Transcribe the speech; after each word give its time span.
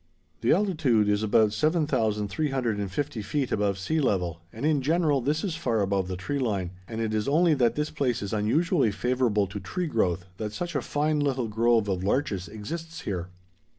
The 0.39 0.51
altitude 0.51 1.07
is 1.07 1.21
about 1.21 1.53
7350 1.53 3.21
feet 3.21 3.51
above 3.51 3.77
sea 3.77 4.01
level 4.01 4.41
and 4.51 4.65
in 4.65 4.81
general 4.81 5.21
this 5.21 5.43
is 5.43 5.55
far 5.55 5.81
above 5.81 6.07
the 6.07 6.15
tree 6.15 6.39
line, 6.39 6.71
and 6.87 6.99
it 6.99 7.13
is 7.13 7.27
only 7.27 7.53
that 7.53 7.75
this 7.75 7.91
place 7.91 8.23
is 8.23 8.33
unusually 8.33 8.89
favorable 8.89 9.45
to 9.45 9.59
tree 9.59 9.85
growth 9.85 10.25
that 10.37 10.53
such 10.53 10.73
a 10.73 10.81
fine 10.81 11.19
little 11.19 11.47
grove 11.47 11.87
of 11.87 12.03
larches 12.03 12.47
exists 12.47 13.01
here. 13.01 13.29